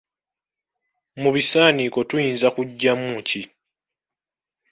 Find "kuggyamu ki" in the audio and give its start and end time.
2.55-3.41